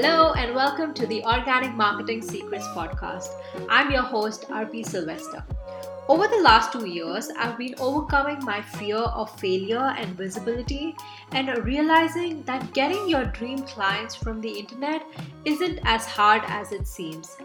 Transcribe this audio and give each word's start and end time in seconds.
Hello, 0.00 0.32
and 0.34 0.54
welcome 0.54 0.94
to 0.94 1.08
the 1.08 1.24
Organic 1.24 1.74
Marketing 1.74 2.22
Secrets 2.22 2.68
podcast. 2.68 3.30
I'm 3.68 3.90
your 3.90 4.04
host, 4.04 4.46
RP 4.48 4.86
Sylvester. 4.86 5.42
Over 6.08 6.28
the 6.28 6.40
last 6.40 6.72
two 6.72 6.86
years, 6.86 7.30
I've 7.36 7.58
been 7.58 7.74
overcoming 7.80 8.38
my 8.44 8.62
fear 8.62 8.98
of 8.98 9.36
failure 9.40 9.92
and 9.98 10.16
visibility 10.16 10.94
and 11.32 11.48
realizing 11.64 12.44
that 12.44 12.72
getting 12.74 13.08
your 13.08 13.24
dream 13.24 13.64
clients 13.64 14.14
from 14.14 14.40
the 14.40 14.50
internet 14.50 15.02
isn't 15.44 15.80
as 15.82 16.06
hard 16.06 16.42
as 16.46 16.70
it 16.70 16.86
seems. 16.86 17.36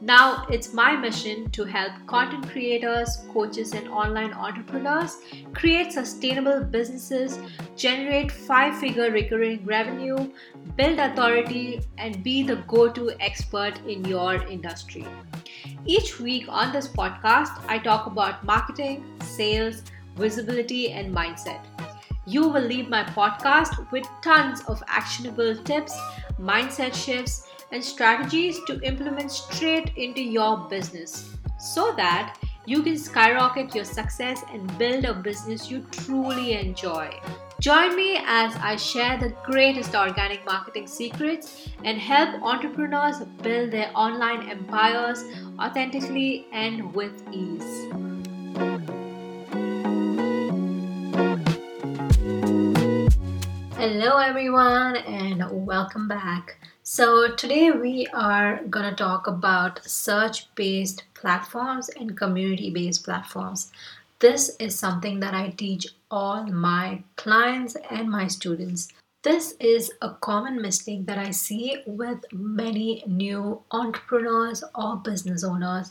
Now, 0.00 0.46
it's 0.50 0.72
my 0.72 0.94
mission 0.96 1.50
to 1.50 1.64
help 1.64 1.92
content 2.06 2.48
creators, 2.50 3.18
coaches, 3.32 3.72
and 3.72 3.88
online 3.88 4.32
entrepreneurs 4.32 5.16
create 5.52 5.92
sustainable 5.92 6.62
businesses, 6.64 7.38
generate 7.76 8.30
five 8.30 8.78
figure 8.78 9.10
recurring 9.10 9.64
revenue, 9.64 10.30
build 10.76 10.98
authority, 10.98 11.80
and 11.98 12.22
be 12.22 12.42
the 12.42 12.56
go 12.68 12.90
to 12.90 13.10
expert 13.20 13.80
in 13.86 14.04
your 14.04 14.34
industry. 14.34 15.06
Each 15.84 16.20
week 16.20 16.46
on 16.48 16.72
this 16.72 16.88
podcast, 16.88 17.64
I 17.68 17.78
talk 17.78 18.06
about 18.06 18.44
marketing, 18.44 19.04
sales, 19.22 19.82
visibility, 20.16 20.92
and 20.92 21.14
mindset. 21.14 21.60
You 22.26 22.48
will 22.48 22.62
leave 22.62 22.88
my 22.88 23.04
podcast 23.04 23.90
with 23.92 24.04
tons 24.20 24.60
of 24.62 24.82
actionable 24.88 25.56
tips, 25.62 25.96
mindset 26.40 26.92
shifts, 26.92 27.45
and 27.72 27.84
strategies 27.84 28.58
to 28.66 28.80
implement 28.82 29.30
straight 29.30 29.92
into 29.96 30.22
your 30.22 30.68
business 30.68 31.36
so 31.58 31.92
that 31.96 32.38
you 32.64 32.82
can 32.82 32.98
skyrocket 32.98 33.74
your 33.74 33.84
success 33.84 34.42
and 34.52 34.78
build 34.78 35.04
a 35.04 35.14
business 35.14 35.70
you 35.70 35.86
truly 35.90 36.54
enjoy. 36.54 37.08
Join 37.60 37.96
me 37.96 38.18
as 38.26 38.54
I 38.56 38.76
share 38.76 39.16
the 39.16 39.34
greatest 39.44 39.94
organic 39.94 40.44
marketing 40.44 40.86
secrets 40.86 41.68
and 41.84 41.98
help 41.98 42.42
entrepreneurs 42.42 43.20
build 43.42 43.70
their 43.70 43.90
online 43.94 44.50
empires 44.50 45.24
authentically 45.58 46.46
and 46.52 46.92
with 46.94 47.12
ease. 47.32 47.86
Hello, 53.76 54.18
everyone, 54.18 54.96
and 54.96 55.44
welcome 55.66 56.08
back. 56.08 56.56
So, 56.88 57.34
today 57.34 57.72
we 57.72 58.06
are 58.14 58.62
going 58.70 58.88
to 58.88 58.94
talk 58.94 59.26
about 59.26 59.84
search 59.84 60.54
based 60.54 61.02
platforms 61.14 61.88
and 61.88 62.16
community 62.16 62.70
based 62.70 63.02
platforms. 63.02 63.72
This 64.20 64.54
is 64.60 64.78
something 64.78 65.18
that 65.18 65.34
I 65.34 65.48
teach 65.48 65.88
all 66.12 66.44
my 66.44 67.02
clients 67.16 67.76
and 67.90 68.08
my 68.08 68.28
students. 68.28 68.92
This 69.24 69.56
is 69.58 69.90
a 70.00 70.10
common 70.10 70.62
mistake 70.62 71.06
that 71.06 71.18
I 71.18 71.32
see 71.32 71.78
with 71.86 72.24
many 72.32 73.02
new 73.04 73.62
entrepreneurs 73.72 74.62
or 74.72 74.94
business 74.94 75.42
owners. 75.42 75.90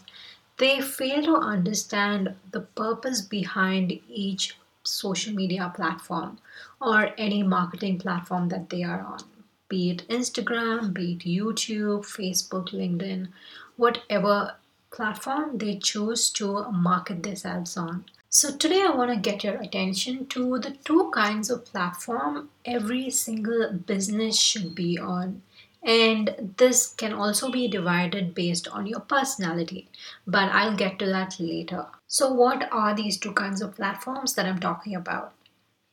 They 0.56 0.80
fail 0.80 1.22
to 1.24 1.36
understand 1.36 2.36
the 2.52 2.62
purpose 2.62 3.20
behind 3.20 4.00
each 4.08 4.58
social 4.84 5.34
media 5.34 5.74
platform 5.76 6.38
or 6.80 7.10
any 7.18 7.44
marketing 7.44 8.00
platform 8.00 8.48
that 8.48 8.70
they 8.70 8.84
are 8.84 9.02
on 9.02 9.35
be 9.68 9.90
it 9.92 10.08
Instagram, 10.08 10.94
be 10.94 11.14
it 11.14 11.20
YouTube, 11.20 12.06
Facebook, 12.06 12.70
LinkedIn, 12.70 13.30
whatever 13.78 14.56
platform 14.92 15.58
they 15.58 15.78
choose 15.78 16.30
to 16.32 16.72
market 16.72 17.24
themselves 17.24 17.76
on. 17.76 18.06
So 18.30 18.56
today 18.56 18.84
I 18.86 18.94
want 18.94 19.12
to 19.12 19.30
get 19.30 19.44
your 19.44 19.56
attention 19.62 20.28
to 20.28 20.60
the 20.60 20.72
two 20.84 21.10
kinds 21.14 21.50
of 21.50 21.66
platform 21.66 22.50
every 22.66 23.10
single 23.10 23.72
business 23.72 24.40
should 24.40 24.76
be 24.76 25.00
on. 25.00 25.42
And 25.82 26.54
this 26.58 26.94
can 26.94 27.14
also 27.14 27.52
be 27.52 27.68
divided 27.68 28.34
based 28.34 28.68
on 28.68 28.88
your 28.88 29.00
personality, 29.00 29.88
but 30.26 30.50
I'll 30.52 30.76
get 30.76 30.98
to 31.00 31.06
that 31.06 31.40
later. 31.40 31.86
So, 32.08 32.34
what 32.34 32.68
are 32.72 32.96
these 32.96 33.18
two 33.18 33.34
kinds 33.34 33.62
of 33.62 33.76
platforms 33.76 34.34
that 34.34 34.48
I'm 34.48 34.60
talking 34.60 34.96
about? 34.96 35.34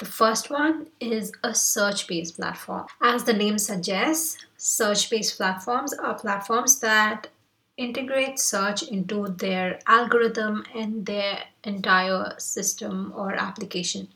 The 0.03 0.09
first 0.09 0.51
one 0.51 0.89
is 0.99 1.31
a 1.45 1.55
search 1.55 2.09
based 2.09 2.35
platform. 2.35 2.87
As 3.01 3.23
the 3.23 3.33
name 3.33 3.57
suggests, 3.57 4.37
search 4.57 5.09
based 5.09 5.37
platforms 5.37 5.95
are 5.95 6.19
platforms 6.19 6.81
that 6.81 7.29
integrate 7.77 8.41
search 8.41 8.83
into 8.83 9.29
their 9.29 9.79
algorithm 9.87 10.65
and 10.75 11.07
their 11.07 11.45
entire 11.63 12.35
system 12.39 13.13
or 13.15 13.35
application. 13.35 14.09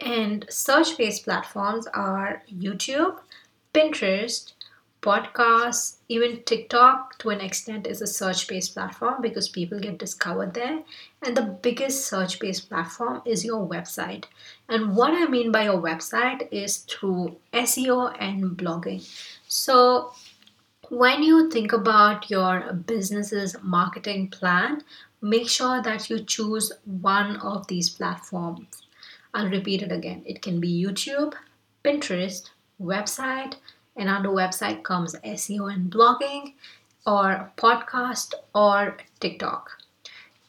And 0.00 0.46
search 0.48 0.96
based 0.96 1.24
platforms 1.24 1.86
are 1.88 2.42
YouTube, 2.50 3.18
Pinterest, 3.74 4.54
podcasts, 5.02 5.96
even 6.08 6.42
TikTok 6.44 7.18
to 7.18 7.30
an 7.30 7.40
extent 7.40 7.86
is 7.86 8.02
a 8.02 8.06
search 8.06 8.48
based 8.48 8.74
platform 8.74 9.22
because 9.22 9.48
people 9.48 9.78
get 9.78 9.98
discovered 9.98 10.54
there. 10.54 10.82
And 11.22 11.36
the 11.36 11.58
biggest 11.62 12.06
search 12.06 12.38
based 12.38 12.68
platform 12.68 13.22
is 13.24 13.44
your 13.44 13.66
website. 13.66 14.24
And 14.68 14.96
what 14.96 15.14
I 15.14 15.26
mean 15.26 15.52
by 15.52 15.64
your 15.64 15.80
website 15.80 16.48
is 16.50 16.78
through 16.78 17.36
SEO 17.52 18.16
and 18.18 18.56
blogging. 18.56 19.06
So, 19.46 20.12
when 20.88 21.22
you 21.22 21.50
think 21.50 21.72
about 21.72 22.30
your 22.30 22.72
business's 22.72 23.56
marketing 23.62 24.28
plan, 24.28 24.82
make 25.20 25.48
sure 25.48 25.82
that 25.82 26.08
you 26.08 26.20
choose 26.20 26.72
one 26.84 27.36
of 27.36 27.66
these 27.66 27.90
platforms. 27.90 28.82
I'll 29.34 29.50
repeat 29.50 29.82
it 29.82 29.92
again. 29.92 30.22
It 30.24 30.42
can 30.42 30.60
be 30.60 30.84
YouTube, 30.84 31.34
Pinterest, 31.84 32.50
website, 32.80 33.54
and 33.96 34.08
under 34.08 34.28
website 34.28 34.82
comes 34.82 35.14
SEO 35.16 35.72
and 35.72 35.90
blogging, 35.90 36.54
or 37.06 37.52
podcast, 37.56 38.34
or 38.54 38.96
TikTok. 39.20 39.70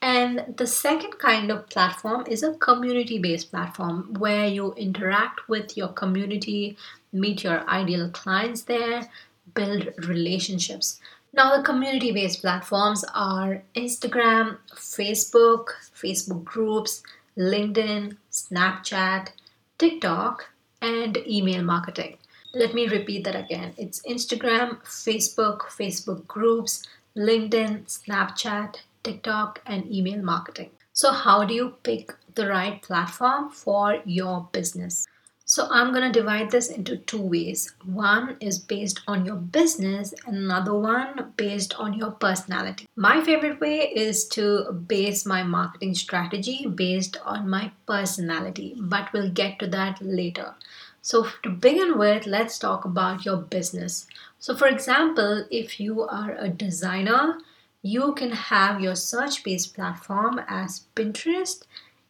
And 0.01 0.53
the 0.57 0.67
second 0.67 1.17
kind 1.19 1.49
of 1.51 1.69
platform 1.69 2.25
is 2.27 2.43
a 2.43 2.53
community 2.53 3.17
based 3.17 3.51
platform 3.51 4.15
where 4.19 4.47
you 4.47 4.73
interact 4.73 5.47
with 5.49 5.75
your 5.75 5.89
community, 5.89 6.77
meet 7.11 7.43
your 7.43 7.67
ideal 7.67 8.09
clients 8.09 8.63
there, 8.63 9.09
build 9.53 9.89
relationships. 10.07 10.99
Now, 11.33 11.57
the 11.57 11.63
community 11.63 12.11
based 12.11 12.41
platforms 12.41 13.03
are 13.13 13.63
Instagram, 13.75 14.57
Facebook, 14.75 15.67
Facebook 15.95 16.43
groups, 16.43 17.03
LinkedIn, 17.37 18.17
Snapchat, 18.31 19.29
TikTok, 19.77 20.49
and 20.81 21.17
email 21.27 21.63
marketing. 21.63 22.17
Let 22.57 22.73
me 22.73 22.87
repeat 22.87 23.23
that 23.25 23.35
again. 23.35 23.75
It's 23.77 24.01
Instagram, 24.01 24.81
Facebook, 24.83 25.59
Facebook 25.79 26.25
groups, 26.25 26.87
LinkedIn, 27.15 27.85
Snapchat, 27.85 28.77
TikTok, 29.03 29.61
and 29.67 29.85
email 29.93 30.23
marketing. 30.23 30.71
So, 30.91 31.11
how 31.11 31.45
do 31.45 31.53
you 31.53 31.75
pick 31.83 32.15
the 32.33 32.47
right 32.47 32.81
platform 32.81 33.51
for 33.51 34.01
your 34.05 34.49
business? 34.51 35.05
So, 35.45 35.67
I'm 35.69 35.93
going 35.93 36.11
to 36.11 36.19
divide 36.19 36.49
this 36.49 36.69
into 36.69 36.97
two 36.97 37.21
ways. 37.21 37.75
One 37.85 38.37
is 38.39 38.57
based 38.57 39.01
on 39.07 39.23
your 39.23 39.35
business, 39.35 40.15
another 40.25 40.73
one 40.73 41.33
based 41.37 41.75
on 41.75 41.93
your 41.93 42.09
personality. 42.09 42.87
My 42.95 43.23
favorite 43.23 43.61
way 43.61 43.91
is 43.95 44.27
to 44.29 44.71
base 44.71 45.27
my 45.27 45.43
marketing 45.43 45.93
strategy 45.93 46.65
based 46.65 47.17
on 47.23 47.47
my 47.47 47.71
personality, 47.85 48.73
but 48.79 49.13
we'll 49.13 49.29
get 49.29 49.59
to 49.59 49.67
that 49.67 50.01
later. 50.01 50.55
So, 51.01 51.27
to 51.43 51.49
begin 51.49 51.97
with, 51.97 52.25
let's 52.25 52.59
talk 52.59 52.85
about 52.85 53.25
your 53.25 53.37
business. 53.37 54.07
So, 54.39 54.55
for 54.55 54.67
example, 54.67 55.45
if 55.49 55.79
you 55.79 56.01
are 56.01 56.35
a 56.37 56.49
designer, 56.49 57.37
you 57.81 58.13
can 58.13 58.31
have 58.31 58.81
your 58.81 58.95
search 58.95 59.43
based 59.43 59.73
platform 59.73 60.41
as 60.47 60.85
Pinterest 60.95 61.63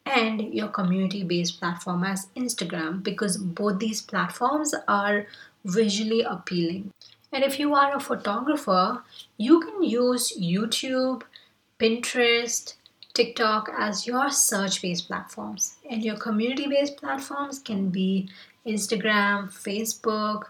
and 0.05 0.53
your 0.53 0.69
community 0.69 1.23
based 1.23 1.59
platform 1.59 2.03
as 2.03 2.27
Instagram 2.35 3.03
because 3.03 3.37
both 3.37 3.79
these 3.79 4.01
platforms 4.01 4.73
are 4.87 5.27
visually 5.65 6.21
appealing. 6.21 6.91
And 7.31 7.43
if 7.43 7.59
you 7.59 7.75
are 7.75 7.95
a 7.95 7.99
photographer, 7.99 9.03
you 9.37 9.59
can 9.59 9.83
use 9.83 10.31
YouTube, 10.39 11.23
Pinterest, 11.79 12.73
TikTok 13.13 13.69
as 13.77 14.07
your 14.07 14.29
search 14.29 14.81
based 14.81 15.07
platforms. 15.07 15.75
And 15.89 16.03
your 16.03 16.17
community 16.17 16.67
based 16.67 16.97
platforms 16.97 17.59
can 17.59 17.89
be 17.89 18.29
Instagram, 18.67 19.49
Facebook, 19.49 20.47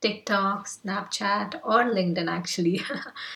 TikTok, 0.00 0.66
Snapchat, 0.66 1.60
or 1.64 1.84
LinkedIn 1.84 2.28
actually. 2.28 2.82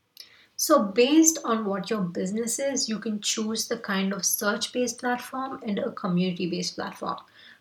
so, 0.57 0.83
based 0.83 1.39
on 1.45 1.65
what 1.65 1.91
your 1.91 2.01
business 2.01 2.59
is, 2.59 2.89
you 2.89 2.99
can 2.99 3.21
choose 3.21 3.69
the 3.69 3.79
kind 3.79 4.13
of 4.13 4.25
search 4.25 4.73
based 4.73 4.99
platform 4.99 5.61
and 5.67 5.79
a 5.79 5.93
community 5.93 6.51
based 6.51 6.77
platform. 6.77 7.19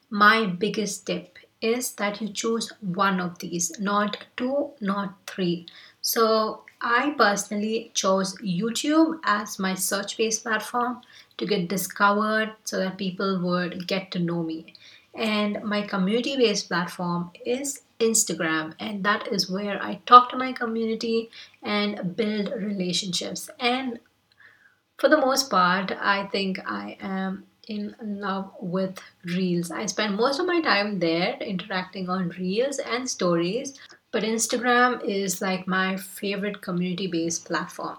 My 0.09 0.45
biggest 0.45 1.06
tip 1.06 1.38
is 1.62 1.94
that 1.94 2.21
you 2.21 2.30
choose 2.30 2.71
one 2.81 3.19
of 3.19 3.39
these, 3.39 3.80
not 3.80 4.18
two, 4.38 4.71
not 4.81 5.15
three. 5.27 5.68
So, 6.01 6.65
I 6.81 7.15
personally 7.18 7.92
chose 7.94 8.38
YouTube 8.38 9.19
as 9.24 9.57
my 9.57 9.74
search 9.74 10.18
based 10.18 10.44
platform 10.44 11.01
to 11.38 11.45
get 11.45 11.68
discovered 11.68 12.53
so 12.63 12.80
that 12.80 12.97
people 12.97 13.39
would 13.42 13.88
get 13.88 14.12
to 14.12 14.19
know 14.19 14.44
me. 14.44 14.74
And 15.15 15.63
my 15.63 15.81
community 15.81 16.35
based 16.35 16.67
platform 16.67 17.31
is 17.45 17.83
Instagram, 18.00 18.73
and 18.79 19.03
that 19.06 19.29
is 19.31 19.50
where 19.50 19.81
I 19.81 20.01
talk 20.06 20.29
to 20.29 20.38
my 20.38 20.51
community 20.51 21.29
and 21.63 22.15
build 22.15 22.51
relationships. 22.51 23.50
And 23.59 24.00
for 24.97 25.09
the 25.09 25.17
most 25.17 25.50
part, 25.50 25.91
I 25.91 26.27
think 26.27 26.59
I 26.65 26.97
am 27.00 27.45
in 27.67 27.95
love 28.01 28.51
with 28.59 29.00
Reels. 29.23 29.71
I 29.71 29.85
spend 29.85 30.15
most 30.15 30.39
of 30.39 30.45
my 30.45 30.62
time 30.62 31.00
there 31.00 31.38
interacting 31.39 32.09
on 32.09 32.29
Reels 32.29 32.79
and 32.79 33.09
stories, 33.09 33.79
but 34.11 34.23
Instagram 34.23 35.03
is 35.03 35.41
like 35.41 35.68
my 35.68 35.97
favorite 35.97 36.61
community 36.61 37.07
based 37.07 37.45
platform. 37.45 37.97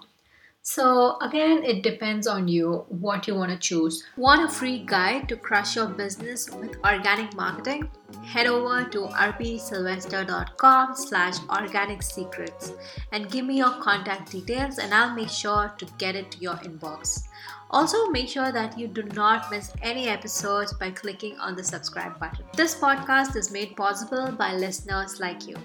So, 0.69 1.17
again, 1.21 1.63
it 1.63 1.81
depends 1.81 2.27
on 2.27 2.49
you 2.49 2.85
what 2.89 3.25
you 3.25 3.35
want 3.35 3.51
to 3.51 3.57
choose. 3.57 4.03
Want 4.17 4.43
a 4.43 4.53
free 4.53 4.79
guide 4.85 5.29
to 5.29 5.37
crush 5.37 5.77
your 5.77 5.85
business 5.87 6.49
with 6.49 6.75
organic 6.83 7.33
marketing? 7.35 7.89
Head 8.25 8.47
over 8.47 8.83
to 8.83 9.03
rpsylvester.com 9.07 10.93
slash 10.93 11.35
organic 11.49 12.03
secrets 12.03 12.73
and 13.13 13.31
give 13.31 13.45
me 13.45 13.59
your 13.59 13.79
contact 13.79 14.29
details 14.29 14.77
and 14.77 14.93
I'll 14.93 15.15
make 15.15 15.29
sure 15.29 15.73
to 15.77 15.85
get 15.97 16.17
it 16.17 16.31
to 16.31 16.39
your 16.39 16.55
inbox. 16.55 17.23
Also, 17.71 18.09
make 18.09 18.27
sure 18.27 18.51
that 18.51 18.77
you 18.77 18.89
do 18.89 19.03
not 19.15 19.49
miss 19.49 19.71
any 19.81 20.09
episodes 20.09 20.73
by 20.73 20.91
clicking 20.91 21.37
on 21.37 21.55
the 21.55 21.63
subscribe 21.63 22.19
button. 22.19 22.43
This 22.57 22.75
podcast 22.75 23.37
is 23.37 23.51
made 23.51 23.77
possible 23.77 24.33
by 24.33 24.53
listeners 24.53 25.21
like 25.21 25.47
you. 25.47 25.55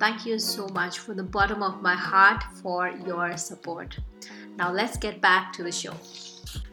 Thank 0.00 0.26
you 0.26 0.38
so 0.38 0.68
much 0.68 0.98
from 0.98 1.16
the 1.16 1.24
bottom 1.24 1.62
of 1.62 1.82
my 1.82 1.94
heart 1.94 2.42
for 2.62 2.88
your 2.88 3.36
support. 3.36 3.98
Now 4.58 4.72
let's 4.72 4.96
get 4.96 5.20
back 5.20 5.52
to 5.52 5.62
the 5.62 5.70
show. 5.70 5.94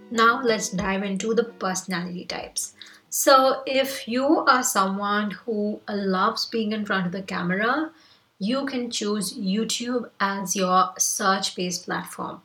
Now 0.09 0.41
let's 0.43 0.69
dive 0.69 1.03
into 1.03 1.35
the 1.35 1.43
personality 1.43 2.25
types. 2.25 2.73
So, 3.09 3.61
if 3.67 4.07
you 4.07 4.25
are 4.25 4.63
someone 4.63 5.31
who 5.31 5.79
loves 5.87 6.47
being 6.47 6.71
in 6.71 6.85
front 6.85 7.05
of 7.05 7.11
the 7.11 7.21
camera, 7.21 7.91
you 8.39 8.65
can 8.65 8.89
choose 8.89 9.37
YouTube 9.37 10.09
as 10.19 10.55
your 10.55 10.93
search 10.97 11.55
based 11.55 11.85
platform 11.85 12.41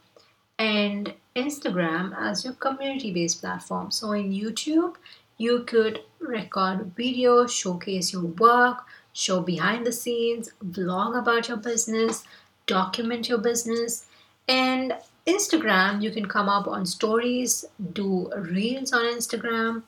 and 0.59 1.15
Instagram 1.35 2.15
as 2.17 2.45
your 2.45 2.53
community 2.53 3.11
based 3.11 3.41
platform. 3.41 3.91
So, 3.91 4.13
in 4.13 4.31
YouTube, 4.31 4.97
you 5.39 5.61
could 5.61 6.03
record 6.21 6.95
videos, 6.95 7.51
showcase 7.51 8.13
your 8.13 8.27
work, 8.27 8.85
show 9.15 9.41
behind 9.41 9.87
the 9.87 9.93
scenes, 9.93 10.53
vlog 10.65 11.19
about 11.19 11.49
your 11.49 11.57
business, 11.57 12.25
document 12.67 13.29
your 13.29 13.39
business, 13.39 14.05
and 14.47 14.95
Instagram, 15.27 16.03
you 16.03 16.11
can 16.11 16.27
come 16.27 16.49
up 16.49 16.67
on 16.67 16.87
stories, 16.87 17.65
do 17.93 18.31
reels 18.37 18.93
on 18.93 19.03
Instagram. 19.03 19.83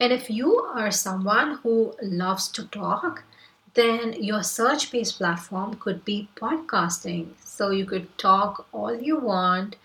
And 0.00 0.12
if 0.12 0.30
you 0.30 0.56
are 0.74 0.90
someone 0.90 1.58
who 1.62 1.94
loves 2.02 2.48
to 2.52 2.66
talk, 2.66 3.24
then 3.74 4.12
your 4.22 4.42
search 4.42 4.90
based 4.90 5.18
platform 5.18 5.74
could 5.74 6.04
be 6.04 6.28
podcasting. 6.36 7.28
So 7.44 7.70
you 7.70 7.86
could 7.86 8.06
talk 8.18 8.66
all 8.72 8.94
you 8.94 9.18
want, 9.18 9.76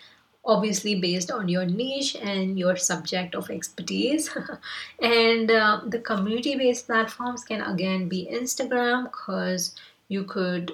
obviously 0.44 1.00
based 1.00 1.30
on 1.30 1.48
your 1.48 1.64
niche 1.64 2.16
and 2.16 2.58
your 2.58 2.76
subject 2.76 3.34
of 3.34 3.50
expertise. 3.50 4.30
and 5.02 5.50
uh, 5.50 5.80
the 5.86 6.00
community 6.00 6.56
based 6.56 6.86
platforms 6.86 7.44
can 7.44 7.62
again 7.62 8.08
be 8.08 8.28
Instagram 8.32 9.04
because 9.04 9.74
you 10.08 10.24
could 10.24 10.72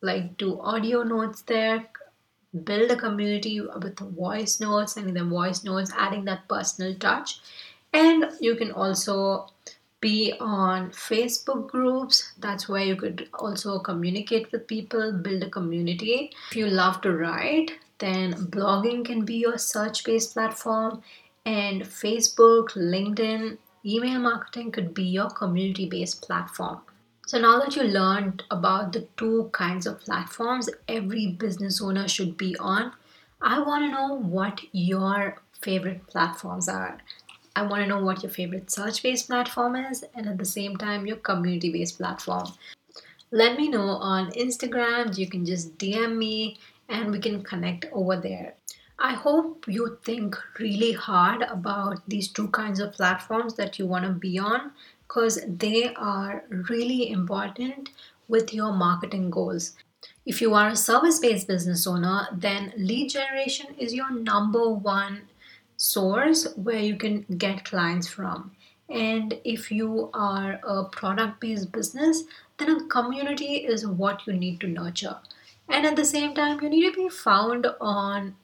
like 0.00 0.36
do 0.36 0.60
audio 0.60 1.02
notes 1.02 1.40
there 1.42 1.86
build 2.62 2.90
a 2.90 2.96
community 2.96 3.60
with 3.60 3.98
voice 3.98 4.60
notes 4.60 4.96
and 4.96 5.16
the 5.16 5.24
voice 5.24 5.64
notes 5.64 5.92
adding 5.96 6.24
that 6.26 6.48
personal 6.48 6.94
touch. 6.94 7.40
And 7.92 8.30
you 8.40 8.54
can 8.56 8.72
also 8.72 9.48
be 10.00 10.34
on 10.38 10.90
facebook 10.90 11.68
groups. 11.70 12.32
That's 12.38 12.68
where 12.68 12.84
you 12.84 12.96
could 12.96 13.28
also 13.34 13.78
communicate 13.78 14.52
with 14.52 14.66
people 14.66 15.12
build 15.12 15.42
a 15.42 15.50
community. 15.50 16.30
If 16.50 16.56
you 16.56 16.66
love 16.66 17.00
to 17.02 17.12
write 17.12 17.72
then 17.98 18.34
blogging 18.34 19.04
can 19.04 19.24
be 19.24 19.36
your 19.36 19.56
search 19.56 20.04
based 20.04 20.34
platform. 20.34 21.02
And 21.46 21.82
facebook 21.82 22.70
linkedin 22.70 23.58
email 23.84 24.18
marketing 24.18 24.72
could 24.72 24.94
be 24.94 25.04
your 25.04 25.30
community 25.30 25.88
based 25.88 26.22
platform 26.22 26.80
so 27.26 27.40
now 27.40 27.58
that 27.58 27.74
you 27.74 27.84
learned 27.84 28.42
about 28.50 28.92
the 28.92 29.08
two 29.16 29.48
kinds 29.52 29.86
of 29.86 30.00
platforms 30.00 30.68
every 30.88 31.28
business 31.28 31.80
owner 31.80 32.06
should 32.06 32.36
be 32.36 32.54
on, 32.58 32.92
I 33.40 33.60
want 33.60 33.84
to 33.84 33.90
know 33.90 34.14
what 34.14 34.60
your 34.72 35.42
favorite 35.60 36.06
platforms 36.06 36.68
are. 36.68 36.98
I 37.56 37.62
want 37.62 37.82
to 37.82 37.88
know 37.88 38.04
what 38.04 38.22
your 38.22 38.32
favorite 38.32 38.70
search 38.70 39.02
based 39.02 39.28
platform 39.28 39.76
is, 39.76 40.04
and 40.14 40.28
at 40.28 40.38
the 40.38 40.44
same 40.44 40.76
time, 40.76 41.06
your 41.06 41.16
community 41.16 41.72
based 41.72 41.98
platform. 41.98 42.48
Let 43.30 43.56
me 43.56 43.68
know 43.68 43.88
on 43.88 44.30
Instagram. 44.32 45.16
You 45.16 45.28
can 45.28 45.46
just 45.46 45.78
DM 45.78 46.16
me 46.16 46.58
and 46.88 47.10
we 47.10 47.20
can 47.20 47.42
connect 47.42 47.86
over 47.92 48.16
there. 48.16 48.54
I 48.98 49.14
hope 49.14 49.64
you 49.66 49.98
think 50.04 50.36
really 50.58 50.92
hard 50.92 51.42
about 51.42 52.08
these 52.08 52.28
two 52.28 52.48
kinds 52.48 52.80
of 52.80 52.92
platforms 52.92 53.54
that 53.54 53.78
you 53.78 53.86
want 53.86 54.04
to 54.04 54.12
be 54.12 54.38
on 54.38 54.72
because 55.06 55.40
they 55.46 55.94
are 55.94 56.44
really 56.48 57.10
important 57.10 57.90
with 58.28 58.54
your 58.54 58.72
marketing 58.72 59.30
goals. 59.30 59.74
If 60.26 60.40
you 60.40 60.54
are 60.54 60.68
a 60.68 60.76
service 60.76 61.18
based 61.18 61.46
business 61.46 61.86
owner, 61.86 62.28
then 62.32 62.72
lead 62.76 63.10
generation 63.10 63.74
is 63.78 63.94
your 63.94 64.10
number 64.10 64.70
one 64.70 65.22
source 65.76 66.46
where 66.56 66.78
you 66.78 66.96
can 66.96 67.22
get 67.36 67.64
clients 67.64 68.08
from. 68.08 68.52
And 68.88 69.38
if 69.44 69.70
you 69.70 70.10
are 70.14 70.60
a 70.62 70.84
product 70.84 71.40
based 71.40 71.72
business, 71.72 72.24
then 72.58 72.70
a 72.70 72.84
community 72.86 73.56
is 73.56 73.86
what 73.86 74.26
you 74.26 74.32
need 74.32 74.60
to 74.60 74.68
nurture. 74.68 75.16
And 75.68 75.86
at 75.86 75.96
the 75.96 76.04
same 76.04 76.34
time, 76.34 76.60
you 76.62 76.68
need 76.68 76.90
to 76.90 77.04
be 77.04 77.08
found 77.08 77.66
on 77.80 78.36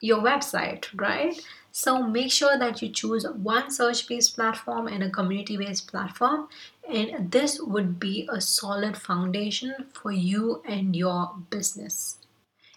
your 0.00 0.18
website, 0.18 0.86
right? 0.94 1.40
So 1.76 2.00
make 2.04 2.30
sure 2.30 2.56
that 2.56 2.82
you 2.82 2.88
choose 2.88 3.26
one 3.26 3.68
search 3.68 4.06
based 4.06 4.36
platform 4.36 4.86
and 4.86 5.02
a 5.02 5.10
community 5.10 5.56
based 5.56 5.88
platform, 5.88 6.48
and 6.88 7.32
this 7.32 7.60
would 7.60 7.98
be 7.98 8.28
a 8.30 8.40
solid 8.40 8.96
foundation 8.96 9.86
for 9.92 10.12
you 10.12 10.62
and 10.64 10.94
your 10.94 11.34
business. 11.50 12.18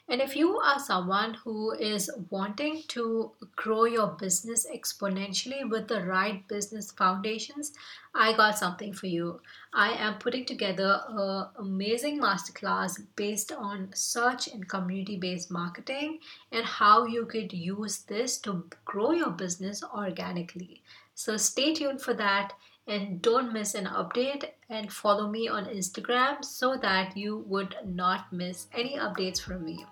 And 0.10 0.22
if 0.22 0.38
you 0.38 0.58
are 0.60 0.80
someone 0.80 1.34
who 1.34 1.74
is 1.74 2.10
wanting 2.30 2.84
to 2.90 3.32
grow 3.58 3.84
your 3.84 4.08
business 4.08 4.66
exponentially 4.74 5.70
with 5.70 5.90
the 5.90 6.06
right 6.06 6.48
business 6.48 6.92
foundations, 6.92 7.74
I 8.16 8.32
got 8.32 8.58
something 8.58 8.94
for 8.94 9.08
you. 9.08 9.42
I 9.74 9.90
am 9.90 10.18
putting 10.18 10.46
together 10.46 11.02
an 11.10 11.48
amazing 11.58 12.22
masterclass 12.22 13.06
based 13.18 13.52
on 13.52 13.90
search 13.94 14.48
and 14.48 14.70
community 14.70 15.18
based 15.18 15.52
marketing 15.52 16.20
and 16.54 16.66
how 16.66 17.06
you 17.06 17.26
could 17.26 17.52
use 17.52 17.98
this 18.00 18.38
to 18.40 18.64
grow 18.86 19.12
your 19.12 19.32
business 19.32 19.84
organically. 19.84 20.82
So 21.16 21.36
stay 21.36 21.74
tuned 21.74 22.02
for 22.02 22.14
that 22.14 22.54
and 22.88 23.22
don't 23.22 23.54
miss 23.54 23.76
an 23.76 23.86
update 23.86 24.46
and 24.70 24.92
follow 24.92 25.28
me 25.28 25.48
on 25.48 25.66
Instagram 25.66 26.44
so 26.44 26.78
that 26.78 27.16
you 27.16 27.44
would 27.48 27.76
not 27.86 28.32
miss 28.32 28.68
any 28.74 28.98
updates 28.98 29.42
from 29.42 29.66
me. 29.66 29.86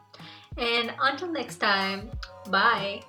And 0.58 0.94
until 1.02 1.32
next 1.32 1.58
time, 1.58 2.12
bye. 2.50 3.02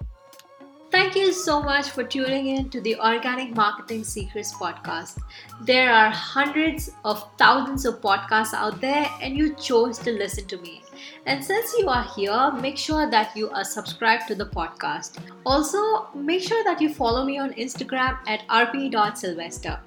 Thank 0.91 1.17
you 1.17 1.33
so 1.33 1.63
much 1.63 1.91
for 1.91 2.05
tuning 2.05 2.47
in 2.47 2.71
to 2.71 2.81
the 2.81 2.99
Organic 3.01 3.55
Marketing 3.55 4.05
Secrets 4.05 4.55
podcast. 4.55 5.19
There 5.63 5.93
are 5.93 6.11
hundreds 6.11 6.91
of 7.05 7.29
thousands 7.39 7.85
of 7.85 8.01
podcasts 8.01 8.55
out 8.55 8.81
there, 8.81 9.11
and 9.21 9.37
you 9.37 9.55
chose 9.57 9.99
to 9.99 10.13
listen 10.13 10.47
to 10.47 10.59
me. 10.59 10.83
And 11.27 11.45
since 11.45 11.75
you 11.79 11.89
are 11.89 12.05
here, 12.17 12.53
make 12.61 12.77
sure 12.79 13.11
that 13.11 13.37
you 13.37 13.51
are 13.51 13.65
subscribed 13.65 14.29
to 14.29 14.35
the 14.35 14.47
podcast. 14.47 15.19
Also, 15.45 16.09
make 16.15 16.43
sure 16.43 16.63
that 16.65 16.81
you 16.81 16.93
follow 16.93 17.25
me 17.25 17.39
on 17.39 17.53
Instagram 17.55 18.19
at 18.27 18.47
rp.sylvester. 18.49 19.81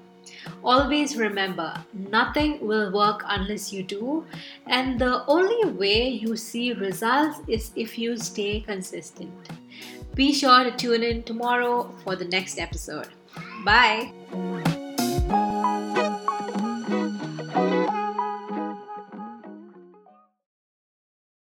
Always 0.64 1.18
remember, 1.18 1.74
nothing 1.94 2.66
will 2.66 2.92
work 2.92 3.24
unless 3.28 3.74
you 3.74 3.84
do, 3.84 4.26
and 4.68 5.00
the 5.00 5.26
only 5.28 5.72
way 5.72 6.10
you 6.10 6.36
see 6.36 6.74
results 6.74 7.40
is 7.48 7.72
if 7.76 7.98
you 7.98 8.18
stay 8.18 8.62
consistent. 8.62 9.32
Be 10.16 10.34
sure 10.34 10.64
to 10.64 10.72
tune 10.72 11.04
in 11.04 11.24
tomorrow 11.24 11.94
for 12.04 12.16
the 12.16 12.26
next 12.26 12.60
episode. 12.60 13.08
Bye. 13.64 14.12